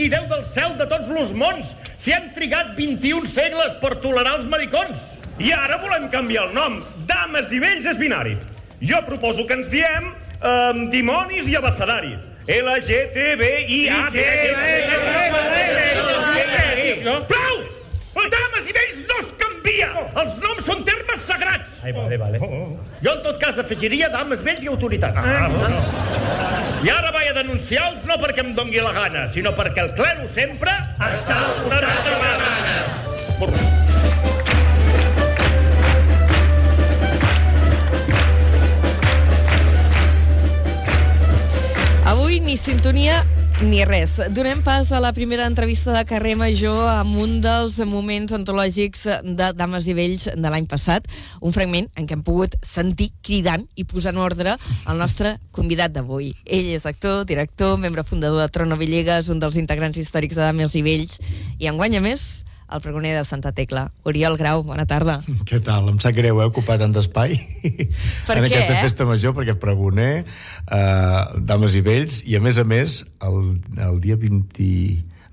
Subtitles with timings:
[0.00, 4.38] vingui Déu del cel de tots los mons, si hem trigat 21 segles per tolerar
[4.38, 5.20] els maricons.
[5.40, 6.78] I ara volem canviar el nom.
[7.08, 8.36] Dames i vells és binari.
[8.80, 12.16] Jo proposo que ens diem eh, dimonis i abecedari.
[12.48, 14.08] LGTBIA...
[17.28, 17.60] Prou!
[18.30, 19.92] Dames i vells no es canvia!
[20.22, 21.80] Els noms són termes sagrats!
[21.84, 22.40] Ai, vale, vale.
[22.40, 25.20] Jo, en tot cas, afegiria dames, vells i autoritats.
[25.20, 29.90] Ah, I ara vaig a denunciar-los no perquè em dongui la gana, sinó perquè el
[29.92, 30.72] clero sempre...
[31.04, 32.76] Està al costat de la gana.
[42.14, 43.20] Avui ni sintonia
[43.62, 44.14] ni res.
[44.32, 49.04] Donem pas a la primera entrevista de carrer Major amb un dels moments antològics
[49.36, 51.08] de Dames i Vells de l'any passat,
[51.44, 56.32] un fragment en què hem pogut sentir cridant i posant ordre el nostre convidat d'avui.
[56.46, 60.76] Ell és actor, director, membre fundador de Trono Villegas, un dels integrants històrics de Dames
[60.78, 61.20] i Vells,
[61.58, 63.90] i enguany, a més, el pregoner de Santa Tecla.
[64.02, 65.20] Oriol Grau, bona tarda.
[65.48, 65.88] Què tal?
[65.92, 67.36] Em sap greu, he ocupat tant d'espai
[68.28, 68.82] Per en què, aquesta eh?
[68.82, 73.40] festa major, perquè pregoner, eh, dames i vells, i a més a més, el,
[73.90, 74.68] el dia 20...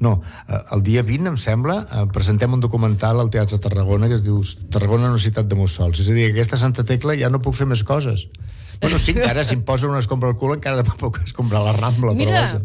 [0.04, 4.20] No, eh, el dia 20, em sembla, eh, presentem un documental al Teatre Tarragona que
[4.20, 4.44] es diu
[4.74, 6.04] Tarragona no ciutat de mussols.
[6.04, 8.28] És a dir, aquesta Santa Tecla ja no puc fer més coses.
[8.82, 12.12] Bueno, sí, encara, si em posa una escombra al cul, encara puc escombrar la Rambla.
[12.14, 12.62] però Mira, vaja.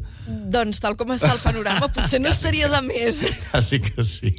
[0.53, 3.23] doncs tal com està el panorama, potser no estaria de més.
[3.65, 4.35] Sí que sí.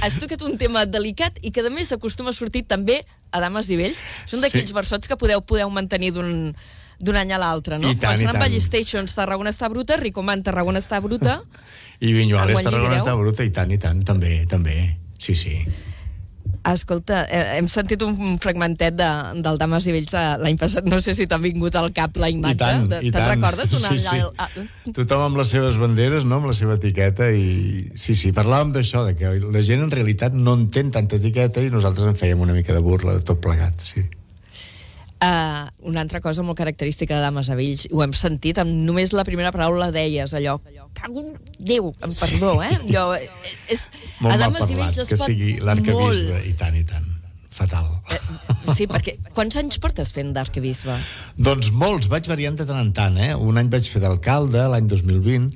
[0.00, 3.68] Has tocat un tema delicat i que, a més, acostuma a sortir també a Dames
[3.68, 3.98] i Vells.
[4.26, 4.72] Són d'aquells Sí.
[4.76, 6.54] versots que podeu podeu mantenir d'un
[7.04, 7.90] d'un any a l'altre, no?
[7.90, 8.38] I tant, amb tant.
[8.40, 11.42] Ballestations, Tarragona està bruta, Ricomant, Tarragona està bruta.
[12.00, 14.96] I Vinyuales, Tarragona està bruta, i tant, i tant, també, també.
[15.18, 15.58] Sí, sí.
[16.64, 19.08] Escolta, eh, hem sentit un fragmentet de,
[19.44, 20.86] del Dames i Vells de l'any passat.
[20.88, 22.56] No sé si t'ha vingut al cap la I imatge.
[22.62, 23.28] tant, De- i tant.
[23.34, 23.74] recordes?
[23.76, 24.22] Una Sí, sí.
[24.38, 24.48] Ah,
[24.96, 26.36] Tothom amb les seves banderes, no?
[26.40, 30.32] amb la seva etiqueta, i sí, sí, parlàvem d'això, de que la gent en realitat
[30.32, 33.80] no entén tanta etiqueta i nosaltres en fèiem una mica de burla de tot plegat,
[33.84, 34.06] sí.
[35.24, 39.14] Uh, una altra cosa molt característica de Dames a Vells, ho hem sentit, amb només
[39.16, 40.58] la primera paraula deies, allò,
[40.98, 42.74] cago en Déu, em perdó, eh?
[42.76, 43.30] Allò, eh,
[43.72, 43.86] és,
[44.20, 46.48] Molt a Dames i parlat, Vells es que pot sigui l'arcabisbe, molt.
[46.50, 47.13] i tant, i tant.
[47.54, 47.86] Fatal.
[48.10, 48.18] Eh,
[48.74, 50.96] sí, perquè quants anys portes fent d'arquebisbe?
[51.38, 53.30] Doncs molts, vaig variant de tant en tant, eh?
[53.38, 55.52] Un any vaig fer d'alcalde, l'any 2020,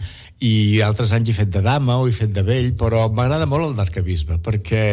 [0.47, 3.67] i altres anys he fet de dama o he fet de vell, però m'agrada molt
[3.67, 4.85] el d'arcabisbe, perquè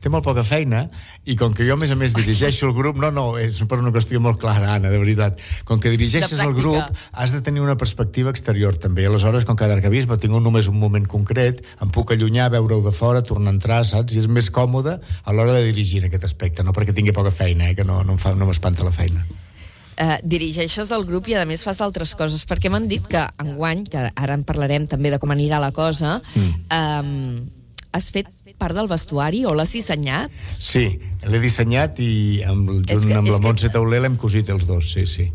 [0.00, 0.86] té molt poca feina,
[1.26, 2.96] i com que jo, a més a més, dirigeixo el grup...
[3.02, 5.42] No, no, és per una qüestió molt clara, Anna, de veritat.
[5.68, 9.04] Com que dirigeixes el grup, has de tenir una perspectiva exterior, també.
[9.10, 12.94] Aleshores, com que d'arcabisbe tinc un, només un moment concret, em puc allunyar, veure-ho de
[12.94, 14.14] fora, tornar a entrar, saps?
[14.14, 17.30] I és més còmode a l'hora de dirigir en aquest aspecte, no perquè tingui poca
[17.30, 17.74] feina, eh?
[17.74, 19.24] que no, no em fa- no m'espanta la feina.
[19.96, 23.86] Uh, dirigeixes el grup i a més fas altres coses, perquè m'han dit que enguany,
[23.88, 26.66] que ara en parlarem també de com anirà la cosa, mm.
[26.68, 27.48] um,
[27.96, 28.28] has fet
[28.60, 30.28] part del vestuari o l'has dissenyat?
[30.60, 34.66] Sí, l'he dissenyat i amb, junt que- amb la que- Montse Tauler l'hem cosit els
[34.68, 35.30] dos, sí, sí.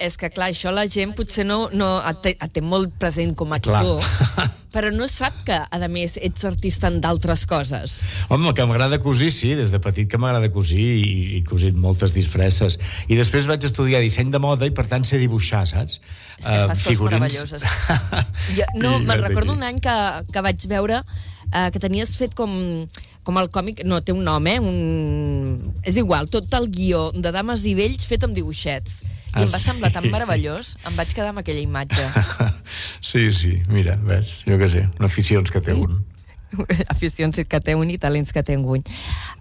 [0.00, 3.34] És que, clar, això la gent potser no, no et, té, et té molt present
[3.36, 3.82] com a Clar.
[3.82, 4.30] actor,
[4.74, 7.98] però no sap que, a més, ets artista en d'altres coses.
[8.32, 12.16] Home, que m'agrada cosir, sí, des de petit que m'agrada cosir i, i cosit moltes
[12.16, 12.78] disfresses.
[13.12, 16.00] I després vaig estudiar disseny de moda i, per tant, sé dibuixar, saps?
[16.38, 17.68] És que fas coses meravelloses.
[18.56, 19.94] Jo, no, me'n recordo un any que,
[20.32, 21.02] que vaig veure
[21.52, 22.50] eh, que tenies fet com,
[23.26, 24.58] com el còmic, no, té un nom, eh?
[24.64, 25.74] Un...
[25.84, 29.02] És igual, tot el guió de Dames i Vells fet amb dibuixets.
[29.36, 29.64] I em va sí?
[29.68, 32.06] semblar tan meravellós, em vaig quedar amb aquella imatge.
[33.10, 36.00] sí, sí, mira, ves, jo què sé, una aficions que té un.
[36.90, 38.82] aficions que té un i talents que té un.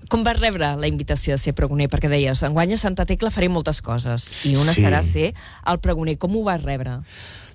[0.09, 1.89] Com vas rebre la invitació de ser pregoner?
[1.89, 4.83] Perquè deies, enguany a Santa Tecla faré moltes coses, i una Sí.
[4.85, 5.33] serà ser
[5.65, 6.17] el pregoner.
[6.21, 6.99] Com ho vas rebre?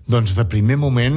[0.04, 1.14] Doncs de primer moment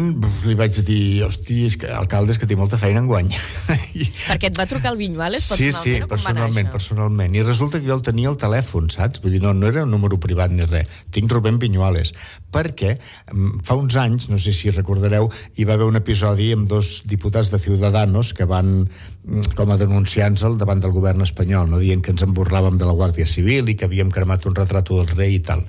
[0.48, 3.34] li vaig dir, hosti, és que, alcalde, és que té molta feina en guany.
[4.30, 7.36] Perquè et va trucar el Vinyuales Sí, personalment sí, va personalment, personalment.
[7.36, 9.20] I resulta que jo el tenia al telèfon, saps?
[9.24, 10.88] Vull dir, no, no era un número privat ni res.
[11.12, 12.14] Tinc Rubén Viñuales.
[12.58, 16.68] Perquè mm, fa uns anys, no sé si recordareu, hi va haver un episodi amb
[16.72, 21.70] dos diputats de Ciudadanos que van mm, com a denunciants al davant del govern espanyol,
[21.70, 21.82] no?
[21.84, 25.14] dient que ens emborràvem de la Guàrdia Civil i que havíem cremat un retrato del
[25.14, 25.68] rei i tal.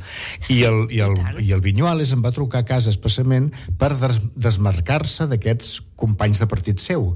[0.49, 4.23] I el, i el, i el Viñuales em va trucar a casa especialment per des
[4.49, 7.12] desmarcar-se d'aquests companys de partit seu.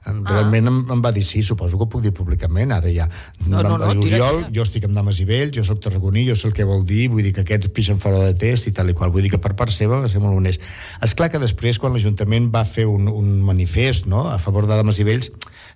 [0.00, 3.06] Realment em, em va dir, sí, suposo que ho puc dir públicament, ara ja.
[3.44, 4.52] No, no, no, Oriol, tira.
[4.56, 7.10] jo estic amb dames i vells, jo sóc tarragoní, jo sé el que vol dir,
[7.12, 9.12] vull dir que aquests pixen fora de test i tal i qual.
[9.12, 10.64] Vull dir que per part seva va ser molt honest.
[11.04, 14.80] És clar que després, quan l'Ajuntament va fer un, un manifest no, a favor de
[14.80, 15.30] dames i vells,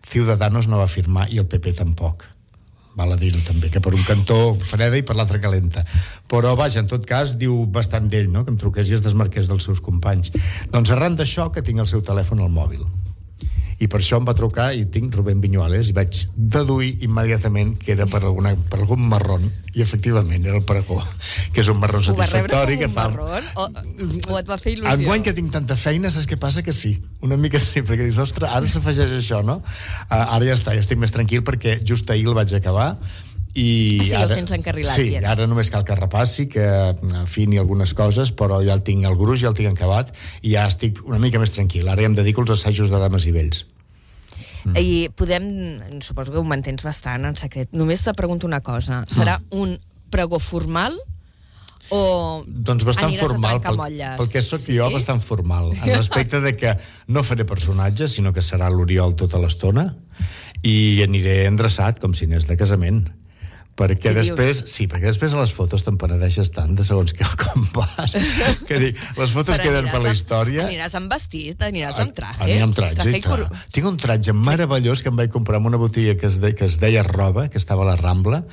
[0.08, 2.24] Ciudadanos no va firmar i el PP tampoc.
[2.94, 5.82] val a dir-ho també, que per un cantó freda i per l'altre calenta.
[6.30, 9.50] Però, vaja, en tot cas, diu bastant d'ell, no?, que em truqués i es desmarqués
[9.50, 10.30] dels seus companys.
[10.70, 12.86] Doncs arran d'això que tinc el seu telèfon al mòbil
[13.82, 17.92] i per això em va trucar i tinc Rubén Viñuales i vaig deduir immediatament que
[17.96, 21.00] era per, alguna, per algun marrón i efectivament era el pregó
[21.52, 23.08] que és un rebre satisfactori que fa...
[23.10, 23.50] marrón?
[23.58, 23.66] O,
[24.31, 24.94] o et va fer il·lusió?
[24.94, 26.62] Enguany que tinc tanta feina, saps què passa?
[26.66, 26.94] Que sí,
[27.26, 29.60] una mica sí, perquè dius, ostres, ara s'afegeix això, no?
[30.06, 32.94] Uh, ara ja està, ja estic més tranquil perquè just ahir el vaig acabar
[33.54, 35.24] i Ah, sí, el ara, tens encarrilat, sí, bien.
[35.24, 36.64] ara només cal que repassi, que
[37.22, 40.10] afini algunes coses, però ja el tinc el gruix, ja el tinc acabat,
[40.42, 41.88] i ja estic una mica més tranquil.
[41.88, 43.64] Ara ja em dedico als assajos de dames i vells.
[44.64, 44.76] Mm.
[44.80, 46.00] I podem...
[46.02, 47.68] Suposo que ho mantens bastant en secret.
[47.72, 49.04] Només te pregunto una cosa.
[49.12, 49.60] Serà Mm.
[49.60, 49.78] un
[50.10, 50.96] pregó formal
[51.90, 53.76] o Doncs bastant formal, pel,
[54.16, 54.76] pel que sóc sí?
[54.78, 56.70] jo, bastant formal, en l'aspecte de que
[57.12, 59.90] no faré personatge, sinó que serà l'Oriol tota l'estona,
[60.64, 63.02] i aniré endreçat, com si anés de casament.
[63.74, 64.28] Perquè Què dius?
[64.28, 68.12] després, sí, perquè després a les fotos te'n penedeixes tant de segons que com vas,
[68.68, 70.66] que dic, les fotos Però queden aniràs per la amb- història...
[70.68, 72.38] Aniràs amb vestit, aniràs amb traje.
[72.46, 73.42] Aniré amb traje, traje i tant.
[73.48, 76.54] cor- Tinc un traje meravellós que em vaig comprar en una botiga que es, de,
[76.54, 78.44] que es deia Roba, que estava a la Rambla,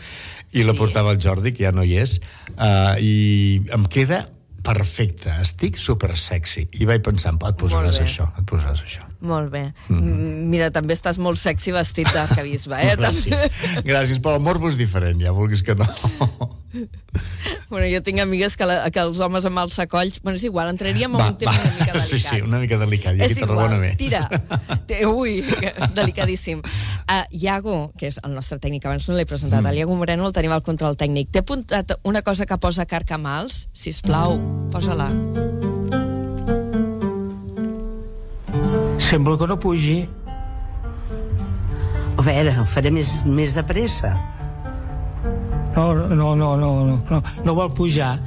[0.57, 0.77] i la Sí.
[0.81, 2.17] portava el Jordi, que ja no hi és,
[2.57, 4.23] uh, i em queda
[4.63, 6.67] perfecte, estic super sexy.
[6.79, 9.07] I vaig pensar, et posaràs això, et posaràs això.
[9.21, 9.73] Molt bé.
[9.89, 10.45] Mm -hmm.
[10.49, 12.95] Mira, també estàs molt sexy vestit d'arcabisbe, eh?
[13.01, 13.39] Gràcies.
[13.83, 15.85] Gràcies, però el morbo és diferent, ja vulguis que no.
[17.71, 20.19] bueno, jo tinc amigues que, la, que els homes amb els sacolls...
[20.21, 21.61] Bueno, és igual, entraríem en un tema va.
[21.63, 22.09] una mica delicat.
[22.11, 23.93] Sí, sí, una mica delicat, i és igual, bé.
[23.97, 24.25] tira.
[24.89, 26.61] Té- Ui, que- delicadíssim.
[27.07, 29.71] Uh, Iago, que és el nostre tècnic, abans no l'he presentat, mm.
[29.71, 31.31] el Iago Moreno el tenim al control tècnic.
[31.31, 33.65] T'he apuntat una cosa que posa Carcamals?
[33.73, 34.37] Sisplau,
[34.75, 35.09] posa-la.
[39.01, 40.01] Sembla que no pugi.
[42.19, 44.13] A veure, ho faré més, més de pressa.
[45.75, 48.17] No, no, no, no, no, no, no vol pujar.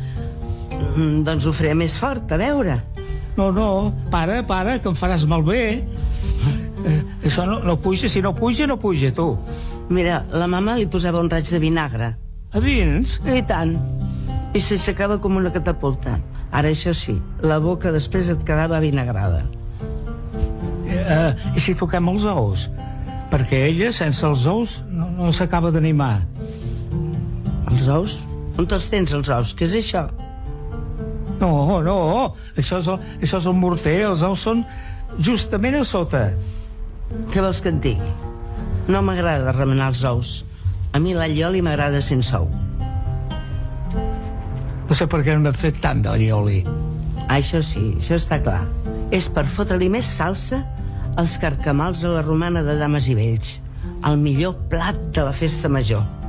[0.97, 2.79] Mm, doncs ho faré més fort, a veure.
[3.37, 5.63] No, no, para, para, que em faràs malbé.
[6.85, 9.33] Eh, això no, no puja, si no puja, no puja, tu.
[9.89, 12.15] Mira, la mama li posava un raig de vinagre.
[12.53, 13.19] A dins?
[13.27, 13.75] I tant.
[14.55, 16.19] I s'aixecava com una catapulta.
[16.55, 19.43] Ara, això sí, la boca després et quedava vinagrada.
[20.87, 22.69] Eh, I si toquem els ous?
[23.33, 26.21] Perquè ella, sense els ous, no, no s'acaba d'animar.
[27.85, 28.13] Els ous?
[28.57, 29.51] On te'ls tens, els ous?
[29.53, 30.07] Què és això?
[31.37, 31.97] No, no,
[32.57, 34.63] això és, el, això és el morter, els ous són
[35.21, 36.23] justament a sota.
[37.29, 38.09] Què vols que et digui?
[38.89, 40.33] No m'agrada remenar els ous.
[40.97, 42.49] A mi l'allioli m'agrada sense ou.
[44.89, 46.65] No sé per què n'hem fet tant d'allioli.
[47.27, 48.63] Ah, això sí, això està clar.
[49.13, 50.65] És per fotre-li més salsa
[51.21, 53.59] als carcamals a la romana de dames i vells.
[54.09, 56.24] El millor plat de la festa major.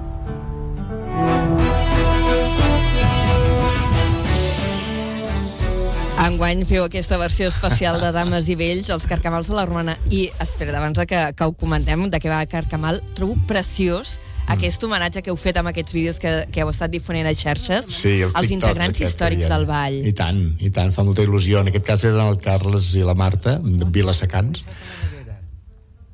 [6.25, 9.93] Enguany feu aquesta versió especial de Dames i Vells, els Carcamals de la Romana.
[10.09, 14.15] I, espera, abans que, que ho comentem, de què va Carcamal, trobo preciós
[14.49, 17.89] aquest homenatge que heu fet amb aquests vídeos que, que heu estat difonent a xarxes
[17.93, 19.99] Sí, els als integrants històrics del ball.
[20.01, 21.61] I tant, i tant, fa molta il·lusió.
[21.61, 24.65] En aquest cas eren el Carles i la Marta, de Vilasecans.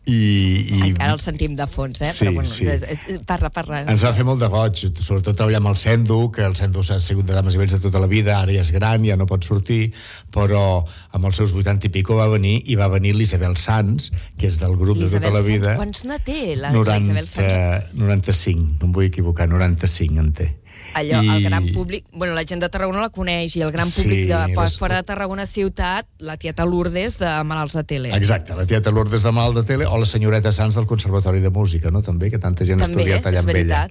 [0.09, 2.07] I, i Encara el sentim de fons, eh?
[2.09, 2.65] Sí, Però, bueno, sí.
[2.65, 3.83] eh, eh, Parla, parla.
[3.85, 6.97] ens va fer molt de goig, sobretot treballar amb el Sendu, que el Sendu s'ha
[6.99, 9.27] sigut de dames i vells de tota la vida, ara ja és gran, ja no
[9.29, 9.91] pot sortir,
[10.33, 10.81] però
[11.13, 14.09] amb els seus 80 i pico va venir, i va venir l'Isabel Sanz,
[14.41, 15.75] que és del grup de tota Isabel la vida.
[15.77, 17.93] Quants ne té, la, la 90, Isabel Sanz?
[17.93, 20.49] 95, no em vull equivocar, 95 en té.
[20.93, 22.05] Allò, el gran públic...
[22.11, 24.97] Bueno, la gent de Tarragona la coneix, i el gran Sí, públic de les- fora
[24.97, 28.11] de Tarragona ciutat, la tieta Lourdes de Malalts de Tele.
[28.15, 31.49] Exacte, la tieta Lourdes de Mal de Tele o la senyoreta Sanz del Conservatori de
[31.49, 32.01] Música, no?
[32.01, 33.81] també, que tanta gent ha També, estudiat allà amb ella.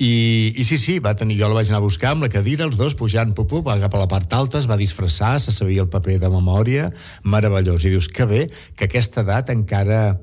[0.00, 2.64] I, I sí, sí, va tenir, jo la vaig anar a buscar amb la cadira,
[2.64, 5.52] els dos pujant, pup, pup, va cap a la part alta, es va disfressar, se
[5.52, 6.90] sabia el paper de memòria,
[7.22, 7.84] meravellós.
[7.84, 10.18] I dius, que bé que a aquesta edat encara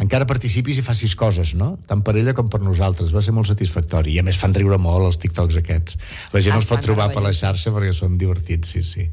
[0.00, 1.74] encara participis i facis coses, no?
[1.86, 3.14] Tant per ella com per nosaltres.
[3.14, 4.16] Va ser molt satisfactori.
[4.16, 5.96] I a més fan riure molt els TikToks aquests.
[6.32, 9.10] La gent Ah, els pot trobar per la xarxa perquè són divertits, sí, sí.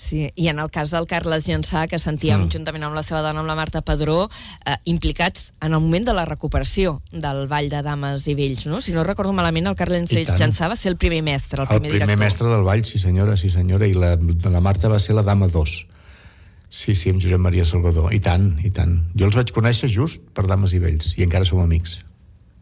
[0.00, 2.52] Sí, i en el cas del Carles Llançà, que sentíem mm.
[2.54, 4.30] juntament amb la seva dona, amb la Marta Padró,
[4.64, 8.80] eh, implicats en el moment de la recuperació del Ball de Dames i Vells, no?
[8.80, 10.14] Si no recordo malament, el Carles.
[10.14, 12.24] Llançà va ser el primer mestre, el El primer, primer director.
[12.24, 15.48] mestre del ball, sí senyora, sí senyora, i la, la Marta va ser la dama
[15.48, 15.89] 2.
[16.70, 18.12] Sí, sí, amb Josep Maria Salvador.
[18.14, 18.92] I tant, i tant.
[19.18, 21.96] Jo els vaig conèixer just per dames i vells, i encara som amics.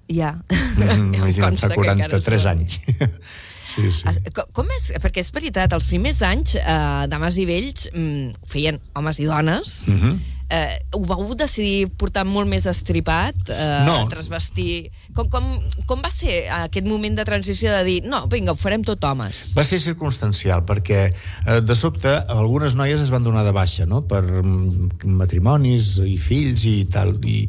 [0.08, 0.30] Ja.
[0.48, 2.50] Mm, Em imagina't, fa que encara 43 som.
[2.56, 2.78] anys.
[3.74, 4.32] sí, sí.
[4.56, 4.88] Com és?
[5.04, 9.82] Perquè és veritat, els primers anys, eh, Dames i Vells, mm, feien homes i dones,
[9.86, 10.16] Mhm.
[10.48, 13.50] Eh, ho vau decidir portar molt més estripat?
[13.52, 13.98] Eh, No.
[14.08, 14.90] Transvestir...
[15.12, 15.44] Com, com,
[15.88, 19.48] com va ser aquest moment de transició de dir no, vinga, ho farem tot homes?
[19.56, 24.00] Va ser circumstancial, perquè eh, de sobte algunes noies es van donar de baixa, no?,
[24.08, 27.42] per mm, matrimonis i fills i tal, i,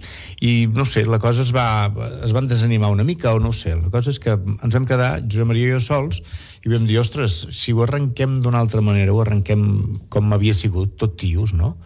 [0.44, 1.88] i no sé, la cosa es va,
[2.26, 5.20] es van desanimar una mica, o no sé, la cosa és que ens vam quedar,
[5.24, 6.24] Josep Maria i jo sols,
[6.66, 9.64] i vam dir, ostres, si ho arrenquem d'una altra manera, ho arrenquem
[10.12, 11.78] com havia sigut, tot tios, no?,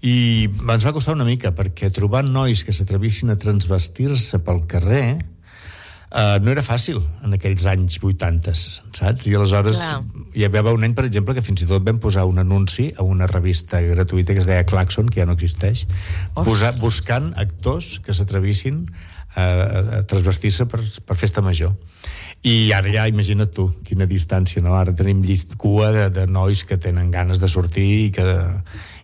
[0.00, 5.04] i ens va costar una mica, perquè trobar nois que s'atrevissin a transvestir-se pel carrer
[6.10, 8.54] uh, no era fàcil en aquells anys 80,
[8.96, 9.28] saps?
[9.28, 10.00] I aleshores Clar.
[10.32, 13.04] hi havia un any, per exemple, que fins i tot vam posar un anunci a
[13.06, 15.86] una revista gratuïta que es deia Claxon, que ja no existeix,
[16.38, 18.86] posar, buscant actors que s'atrevissin
[19.36, 21.76] a, a transvestir-se per, per festa major.
[22.40, 24.72] I ara ja, imagina't tu, quina distància, no?
[24.78, 28.24] Ara tenim llist, cua de, de nois que tenen ganes de sortir i que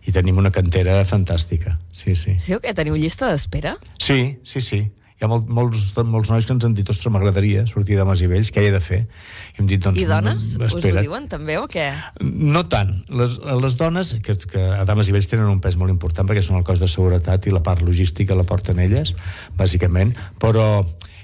[0.07, 1.77] i tenim una cantera fantàstica.
[1.91, 2.37] Sí, sí.
[2.39, 2.73] Sí o què?
[2.77, 3.75] Teniu llista d'espera?
[3.99, 4.85] Sí, sí, sí.
[5.17, 8.21] Hi ha molt, molts, molts nois que ens han dit ostres, m'agradaria sortir de Mas
[8.21, 8.99] i Vells, què he de fer?
[9.55, 9.97] I hem dit, doncs...
[9.97, 10.51] I dones?
[10.59, 11.87] mm, Us ho diuen també o què?
[12.21, 12.91] No tant.
[13.09, 16.45] Les, les dones, que, que a Dames i Vells tenen un pes molt important perquè
[16.45, 19.15] són el cos de seguretat i la part logística la porten elles,
[19.57, 20.67] bàsicament, però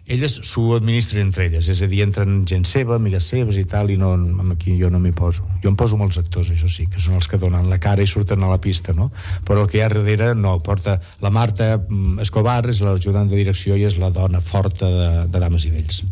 [0.06, 3.92] elles s'ho administren entre elles, és a dir, entren gent seva, amigues seves i tal,
[3.94, 4.12] i no,
[4.52, 5.46] aquí jo no m'hi poso.
[5.64, 8.04] Jo em poso amb els actors, això sí, que són els que donen la cara
[8.04, 9.12] i surten a la pista, no?
[9.48, 13.40] Però el que hi ha darrere no, porta la Marta mm, Escobar, és l'ajudant de
[13.40, 16.04] direcció i és la dona forta de, de Dames i Vells.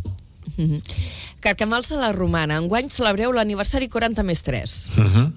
[1.41, 2.59] Carcamals a la Romana.
[2.61, 4.79] Enguany celebreu l'aniversari 40 més 3.
[4.95, 5.27] Uh -huh.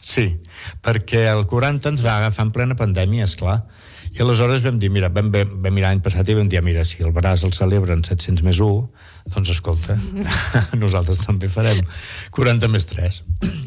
[0.00, 0.40] Sí,
[0.82, 3.64] perquè el 40 ens va agafar en plena pandèmia, és clar.
[4.10, 6.82] I aleshores vam dir, mira, vam, vam, vam mirar l'any passat i vam dir, mira,
[6.88, 9.94] si el Bràs el celebren 700 més 1, doncs escolta,
[10.82, 11.84] nosaltres també farem
[12.34, 13.20] 40 més 3.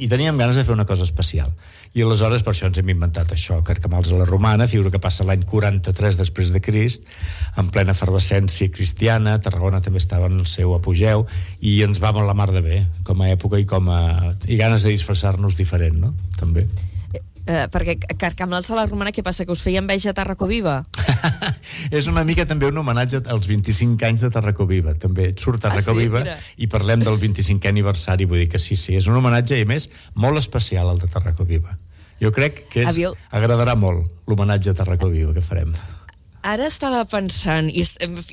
[0.04, 1.54] I teníem ganes de fer una cosa especial.
[1.96, 5.24] I aleshores per això ens hem inventat això, Carcamals a la Romana, figura que passa
[5.24, 7.08] l'any 43 després de Crist,
[7.56, 11.24] en plena efervescència cristiana, Tarragona també estava en el seu apogeu,
[11.62, 14.34] i ens va molt la mar de bé, com a època i com a...
[14.44, 16.18] i ganes de disfressar-nos diferent, no?
[16.36, 16.68] També.
[17.44, 19.44] Eh, perquè Carcamals a la Romana, què passa?
[19.44, 20.78] Que us feia enveja a Tarraco Viva?
[21.98, 24.96] és una mica també un homenatge als 25 anys de Tarracó Viva.
[25.00, 26.06] També et surt Tarracó Ah, sí?
[26.06, 26.38] Viva Mira.
[26.58, 29.90] i parlem del 25è aniversari, vull dir que sí, sí, és un homenatge, i més,
[30.16, 31.76] molt especial, el de Tarracó Viva.
[32.24, 33.02] Jo crec que és,
[33.36, 35.76] agradarà molt l'homenatge a Tarracó Viva que farem.
[36.44, 37.86] Ara estava pensant, i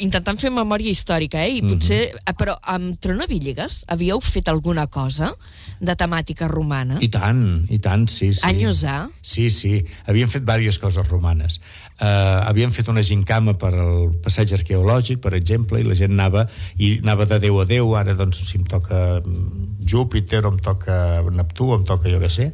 [0.03, 1.61] intentant fer memòria històrica, eh?
[1.61, 5.31] I potser, eh, però amb Trono Villegas havíeu fet alguna cosa
[5.79, 6.99] de temàtica romana?
[6.99, 8.43] I tant, i tant, sí, sí.
[8.49, 8.97] Anys A?
[9.23, 9.77] Sí, sí.
[10.11, 11.61] Havíem fet diverses coses romanes.
[12.01, 16.47] Uh, havíem fet una gincama per al passeig arqueològic, per exemple, i la gent anava,
[16.81, 20.57] i anava de Déu a Déu, ara, doncs, si em toca mm, Júpiter, o em
[20.65, 22.47] toca Neptú, o em toca jo què sé,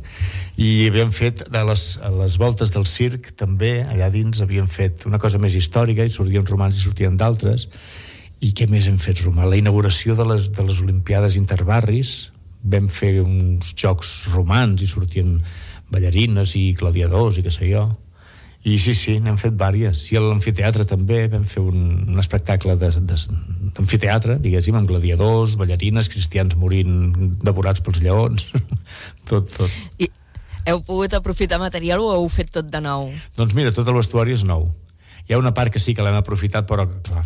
[0.58, 1.84] i havíem fet de les,
[2.18, 6.47] les voltes del circ, també, allà dins, havíem fet una cosa més històrica, i sortien
[6.49, 7.69] romans i sortien d'altres,
[8.45, 9.47] i què més hem fet, Romà?
[9.49, 12.33] La inauguració de les, de les Olimpiades Interbarris,
[12.67, 15.38] vam fer uns jocs romans i sortien
[15.93, 17.87] ballarines i gladiadors i què sé jo.
[18.67, 20.00] I sí, sí, n'hem fet vàries.
[20.11, 26.57] I a l'amfiteatre també vam fer un, un espectacle d'amfiteatre, diguéssim, amb gladiadors, ballarines, cristians
[26.59, 28.49] morint devorats pels lleons,
[29.31, 29.71] tot, tot.
[30.03, 30.11] I
[30.67, 33.12] heu pogut aprofitar material o heu fet tot de nou?
[33.38, 34.67] Doncs mira, tot el vestuari és nou.
[35.26, 37.25] Hi ha una part que sí que l'hem aprofitat, però clar,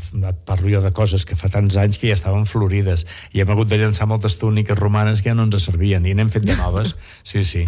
[0.49, 3.05] parlo jo de coses que fa tants anys que ja estaven florides.
[3.37, 6.33] I hem hagut de llançar moltes túniques romanes que ja no ens servien i n'hem
[6.33, 6.97] fet de noves,
[7.31, 7.67] sí, sí.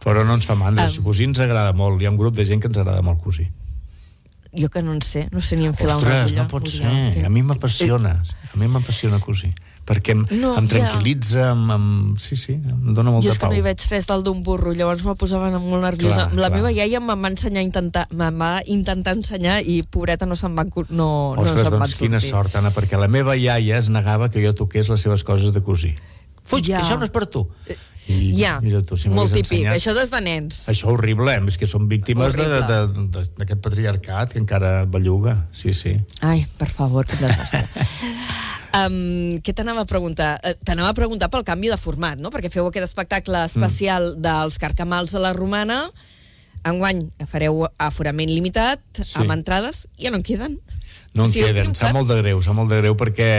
[0.00, 1.04] Però no ens fa mandra, um...
[1.04, 3.50] cosir ens agrada molt, hi ha un grup de gent que ens agrada molt cosir.
[4.56, 6.42] Jo que no en sé, no sé ni enfilar una Ostres, agulla.
[6.42, 9.52] no pot ser, a mi m'apassiona, a mi m'apassiona cosir,
[9.86, 10.74] perquè em, No, em ja.
[10.74, 13.50] tranquil·litza, em, em, sí, sí, em dona Jo molta és que pau.
[13.52, 16.26] no hi veig res del d'un burro, llavors me posava molt nerviosa.
[16.28, 16.52] Clar, la clar.
[16.58, 20.56] meva iaia em va ensenyar a intentar, em va intentar ensenyar i pobreta no se'n
[20.70, 22.30] cu- no, no Ostres, se'n van doncs quina sortir.
[22.30, 25.62] sort, Anna, perquè la meva iaia es negava que jo toqués les seves coses de
[25.62, 25.96] cosir.
[26.44, 26.78] Fuig, Ja.
[26.78, 27.48] que això no és per tu.
[28.08, 29.50] I, Ja, mira tu, si molt típic.
[29.66, 29.74] ensenyat...
[29.80, 30.60] Això des de nens.
[30.68, 31.40] Això horrible, eh?
[31.48, 35.48] és que som víctimes d'aquest patriarcat que encara belluga.
[35.50, 35.96] Sí, sí.
[36.20, 37.66] Ai, per favor, que desastre.
[38.76, 40.36] Um, què t'anava a preguntar?
[40.44, 42.32] Eh, T'anava a preguntar pel canvi de format, no?
[42.34, 44.22] Perquè feu aquest espectacle especial mm.
[44.26, 45.86] dels carcamals a la Romana.
[46.66, 49.20] Enguany fareu aforament limitat, Sí.
[49.22, 50.58] amb entrades, ja no en queden.
[51.14, 51.74] No en Si queden.
[51.78, 53.30] Sap molt de greu, sap molt de greu perquè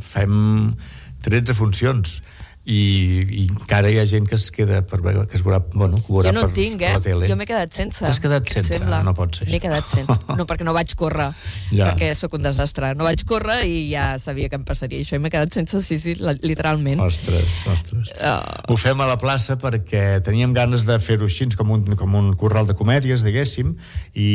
[0.00, 0.74] fem
[1.22, 2.22] 13 funcions.
[2.68, 2.80] I,
[3.24, 6.12] i encara hi ha gent que es queda per veure, que es veurà, bueno, que
[6.12, 6.98] veurà Jo no per, tinc, per eh?
[6.98, 7.28] la tele.
[7.30, 8.02] Jo m'he quedat sense.
[8.04, 8.74] T'has quedat sense?
[8.76, 9.00] sembla?
[9.06, 10.16] No pot ser M'he quedat sense.
[10.40, 11.30] No, perquè no vaig córrer.
[11.72, 11.90] Ja.
[11.90, 12.92] Perquè sóc un desastre.
[12.96, 15.16] No vaig córrer i ja sabia que em passaria això.
[15.16, 16.14] I m'he quedat sense, sí, sí,
[16.44, 17.00] literalment.
[17.02, 18.12] Ostres, ostres.
[18.20, 18.60] Ah.
[18.70, 22.30] Ho fem a la plaça perquè teníem ganes de fer-ho així, com un, com un
[22.38, 23.72] corral de comèdies, diguéssim,
[24.14, 24.30] i,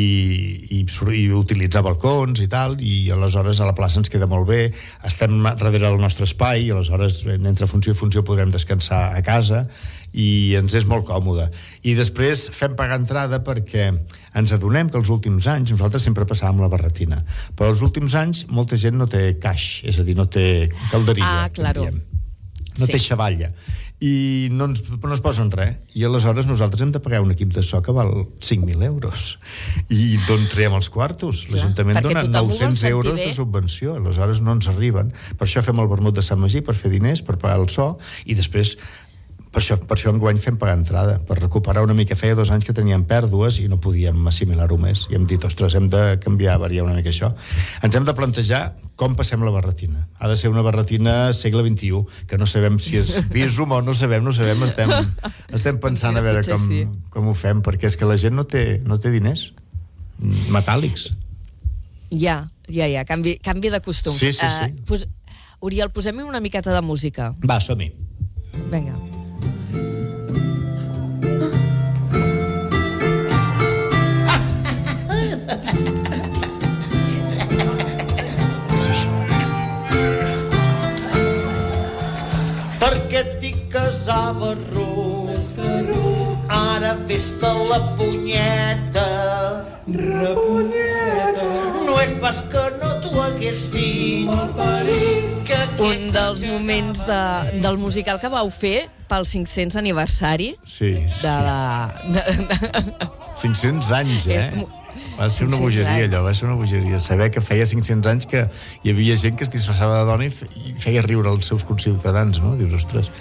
[0.76, 4.60] i, i utilitzar balcons i tal, i aleshores a la plaça ens queda molt bé,
[5.06, 9.66] estem darrere del nostre espai, i aleshores entre funció i funció podrem descansar a casa,
[10.16, 11.50] i ens és molt còmode.
[11.84, 13.90] I després fem pagar entrada perquè
[14.36, 17.22] ens adonem que els últims anys, nosaltres sempre passàvem la barretina,
[17.56, 21.44] però els últims anys molta gent no té caix, és a dir, no té calderilla.
[21.44, 21.84] Ah, claro.
[21.84, 22.15] diem
[22.78, 22.92] no Sí.
[22.92, 23.52] té xavalla
[23.98, 27.54] i no ens, no es posen res i aleshores nosaltres hem de pagar un equip
[27.54, 29.38] de so que val 5.000 euros
[29.88, 31.46] i d'on traiem els quartos?
[31.48, 33.26] l'Ajuntament dona tothom ho vol 900 sentir euros bé.
[33.30, 36.74] de subvenció aleshores no ens arriben per això fem el vermut de Sant Magí per
[36.76, 38.76] fer diners, per pagar el so i després
[39.56, 42.16] per això, per això enguany fem pagar entrada, per recuperar una mica.
[42.18, 45.06] Feia dos anys que teníem pèrdues i no podíem assimilar-ho més.
[45.08, 47.30] I hem dit, ostres, hem de canviar, variar una mica això.
[47.86, 48.60] Ens hem de plantejar
[49.00, 50.04] com passem la barretina.
[50.20, 53.96] Ha de ser una barretina segle XXI, que no sabem si és Bizum o no
[53.96, 54.92] sabem, no sabem, estem,
[55.56, 56.68] estem pensant a veure com,
[57.16, 59.48] com ho fem, perquè és que la gent no té, no té diners
[60.52, 61.10] metàl·lics.
[62.12, 64.20] Ja, ja, ja, canvi, canvi de costums.
[64.20, 64.72] Sí, sí, sí.
[64.72, 65.08] Uh, pos...
[65.64, 67.32] Oriol, posem una miqueta de música.
[67.40, 67.94] Va, som-hi.
[68.68, 68.96] Vinga.
[68.96, 69.15] perquè
[84.26, 89.04] casava ruc, ara fes-te la punyeta.
[89.86, 91.44] Repunyeta.
[91.86, 94.30] No és pas que no t'ho hagués dit,
[95.46, 97.20] que Un dels moments de,
[97.62, 101.22] del musical que vau fer pel 500 aniversari Sí, sí.
[101.22, 101.94] de la...
[102.02, 104.50] De, de, 500 anys, eh?
[104.50, 104.66] Eh,
[105.16, 106.10] Va ser una 500 bogeria, anys.
[106.10, 106.98] allò, va ser una bogeria.
[107.00, 108.42] Saber que feia 500 anys que
[108.82, 112.56] hi havia gent que es disfressava de dona i feia riure els seus conciutadans, no?
[112.58, 113.12] Dius, ostres,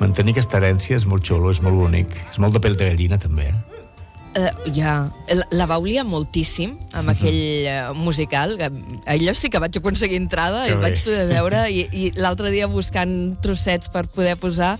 [0.00, 2.12] mantenir aquesta herència és molt xulo, és molt bonic.
[2.30, 3.80] És molt de pell de gallina, també, eh?
[4.34, 4.94] Uh, ja,
[5.30, 8.56] la, la vau liar moltíssim amb aquell uh, musical.
[8.58, 8.70] Que,
[9.14, 10.82] allò sí que vaig aconseguir entrada Que i bé.
[10.88, 11.60] vaig poder veure.
[11.70, 14.74] I, i l'altre dia buscant trossets per poder posar,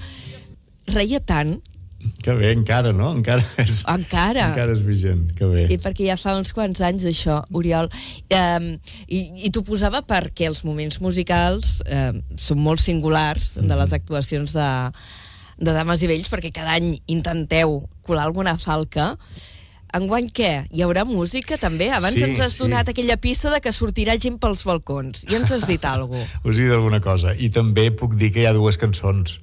[0.91, 1.61] reia tant,
[2.25, 3.11] Que bé, encara, no?
[3.13, 4.49] Encara és, encara.
[4.51, 5.67] encara és vigent, que bé.
[5.73, 7.91] I perquè ja fa uns quants anys, això, Oriol.
[8.33, 8.71] Um,
[9.09, 14.55] I i t'ho posava perquè els moments musicals um, són molt singulars de les actuacions
[14.57, 14.69] de,
[15.61, 19.13] de Dames i Vells, perquè cada any intenteu colar alguna falca.
[19.95, 20.53] Enguany què?
[20.75, 21.87] Hi haurà música també?
[21.95, 22.65] Abans Sí, ens has sí.
[22.65, 25.23] donat aquella pista de que sortirà gent pels balcons.
[25.31, 26.41] I ens has dit alguna cosa.
[26.43, 27.35] Us he dit alguna cosa.
[27.39, 29.39] I també puc dir que hi ha dues cançons,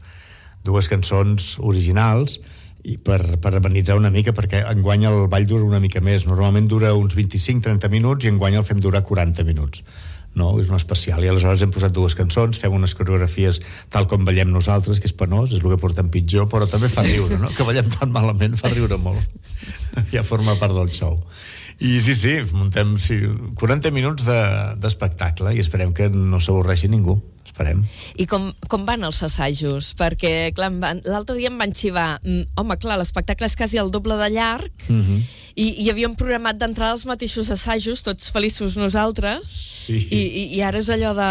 [0.63, 2.39] dues cançons originals,
[2.83, 6.23] i per, per amenitzar una mica, perquè enguany el ball dura una mica més.
[6.25, 9.83] Normalment dura uns 25-30 minuts i enguany el fem durar 40 minuts.
[10.33, 11.21] No, és un especial.
[11.21, 13.59] I aleshores hem posat dues cançons, fem unes coreografies
[13.91, 17.03] tal com ballem nosaltres, que és penós, és el que portem pitjor, però també fa
[17.03, 17.51] riure, no?
[17.53, 19.19] Que ballem tan malament fa riure molt.
[20.13, 21.19] Ja forma part del show.
[21.81, 23.17] I sí, sí, muntem sí,
[23.59, 27.19] 40 minuts de- d'espectacle de, i esperem que no s'avorreixi ningú.
[27.51, 27.83] Esperem.
[28.15, 29.91] I com, com van els assajos?
[29.99, 34.29] Perquè, l'altre dia em van xivar mm, home, clar, l'espectacle és quasi el doble de
[34.31, 35.19] llarg Mm -hmm.
[35.55, 39.47] i, i havíem programat d'entrar als mateixos assajos, tots feliços nosaltres,
[39.85, 40.07] Sí.
[40.09, 41.21] i, i, i ara és allò de...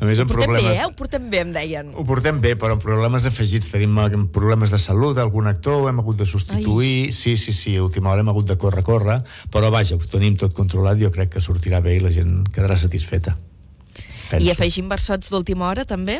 [0.00, 0.86] A més, ho portem problemes- bé, eh?
[0.86, 1.90] Ho portem bé, em deien.
[1.94, 3.70] Ho portem bé, però amb problemes afegits.
[3.70, 7.04] Tenim eh, problemes de salut, algun actor, hem hagut de substituir...
[7.06, 7.12] Ai.
[7.12, 10.36] Sí, sí, sí, a última hora hem hagut de córrer, córrer, però vaja, ho tenim
[10.36, 13.36] tot controlat, jo crec que sortirà bé i la gent quedarà satisfeta.
[14.30, 14.46] Penso.
[14.46, 16.18] I afegim versots d'última hora, també?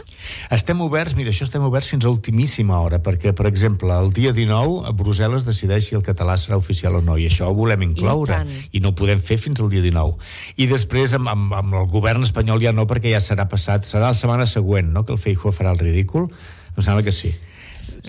[0.54, 4.32] Estem oberts, mira, això estem oberts fins a ultimíssima hora, perquè, per exemple, el dia
[4.36, 7.82] 19 a Brussel·les decideix si el català serà oficial o no, i això ho volem
[7.88, 8.54] incloure, tant.
[8.72, 10.16] i no ho podem fer fins al dia 19.
[10.62, 14.12] I després, amb, amb, amb el govern espanyol ja no, perquè ja serà passat, serà
[14.12, 16.30] la setmana següent, no?, que el Feijóo farà el ridícul,
[16.76, 17.34] em sembla que sí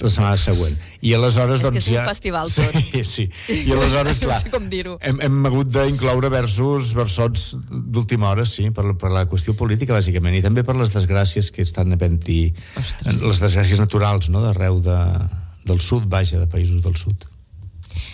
[0.02, 0.76] la setmana següent.
[1.02, 2.06] I aleshores, És que doncs, és un ja...
[2.08, 2.78] festival tot.
[2.78, 3.28] Sí, sí.
[3.54, 4.40] I aleshores, No clar...
[4.44, 4.98] sé com dir-ho.
[5.02, 10.38] Hem, hem hagut d'incloure versos, versots d'última hora, sí, per, per la qüestió política, bàsicament,
[10.38, 12.42] i també per les desgràcies que estan havent-hi,
[13.08, 15.00] les desgràcies naturals, no?, d'arreu de,
[15.68, 17.28] del sud, vaja, de països del sud.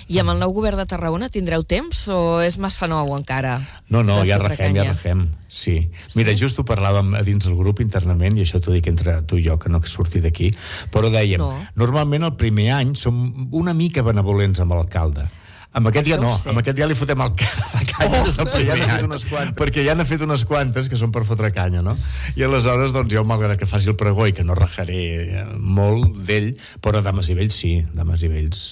[0.07, 3.59] I amb el nou govern de Tarragona tindreu temps o és massa nou encara?
[3.89, 5.89] No, no, de ja regem, ja regem, sí.
[6.15, 9.45] Mira, just ho parlàvem dins del grup internament, i això t'ho dic entre tu i
[9.47, 10.53] jo, que no que surti d'aquí,
[10.91, 11.53] però dèiem, No.
[11.75, 15.27] normalment el primer any som una mica benevolents amb l'alcalde.
[15.73, 18.19] Amb aquest ja Això ho no, amb aquest ja li fotem el ca la canya
[18.19, 18.25] Oh.
[18.27, 19.05] des del primer Ja any.
[19.07, 19.55] unes quantes.
[19.57, 21.95] Perquè ja n'ha fet unes quantes que són per fotre canya, no?
[22.35, 24.99] I aleshores, doncs, jo, malgrat que faci el pregó i que no rajaré
[25.41, 26.51] eh, molt d'ell,
[26.83, 28.63] però dames i vells sí, dames i vells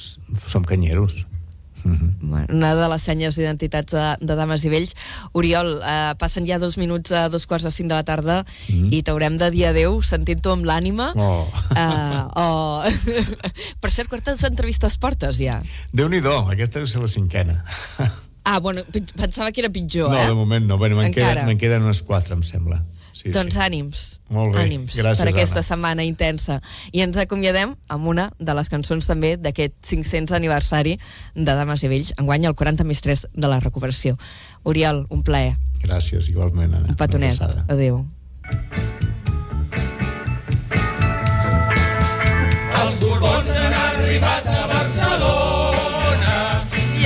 [0.48, 1.24] som canyeros.
[1.84, 4.94] Bueno, una de les senyes d'identitats de, de dames i vells.
[5.34, 9.02] Oriol, eh, passen ja dos minuts a dos quarts de cinc de la tarda i
[9.04, 11.12] t'haurem de dir adeu sentint-ho amb l'ànima.
[11.16, 11.48] Oh.
[11.76, 12.84] Eh, oh.
[13.82, 15.60] per cert, quantes entrevistes portes ja?
[15.94, 17.62] Déu-n'hi-do, aquesta deu ser la cinquena.
[18.44, 20.28] Ah, bueno, pe- pensava que era pitjor, No, eh?
[20.28, 20.78] de moment no.
[20.82, 22.80] Bueno, me'n queden, queden unes quatre, em sembla.
[23.14, 23.60] Sí, doncs sí.
[23.60, 24.04] ànims.
[24.30, 24.64] Molt bé.
[24.66, 25.68] Ànims Gràcies, per aquesta Anna.
[25.68, 26.62] setmana intensa.
[26.92, 30.98] I ens acomiadem amb una de les cançons també d'aquest 500 aniversari
[31.36, 32.14] de Dames i Vells.
[32.18, 34.18] Enguany el 40 més 3 de la recuperació.
[34.64, 35.58] Oriol, un plaer.
[35.84, 36.90] Gràcies, igualment, Anna.
[36.90, 37.36] Un petonet.
[37.42, 37.66] Abraçada.
[37.68, 38.06] Adéu.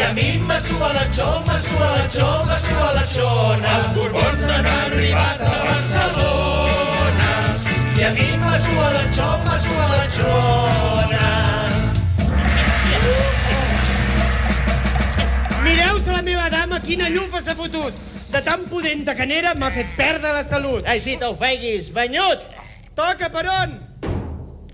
[0.06, 3.70] A mi me sua la xoma, sua la xoma, sua la xona.
[3.78, 7.30] Els borbons han arribat a Barcelona.
[7.98, 11.24] I a mi me sua la xoma, sua la xona.
[15.64, 17.94] Mireu-se la meva dama, quina llufa s'ha fotut.
[18.30, 20.86] De tan pudenta que n'era, m'ha fet perdre la salut.
[20.86, 22.46] Ai, sí, t'ofeguis, banyut!
[22.96, 23.80] Toca per on?